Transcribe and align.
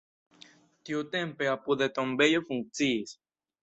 Tiutempe 0.89 1.51
apude 1.53 1.91
tombejo 2.01 2.45
funkciis. 2.53 3.19